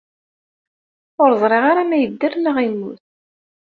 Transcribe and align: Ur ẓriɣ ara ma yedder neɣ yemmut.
Ur 1.21 1.29
ẓriɣ 1.41 1.63
ara 1.71 1.83
ma 1.89 1.97
yedder 1.99 2.33
neɣ 2.37 2.57
yemmut. 2.63 3.03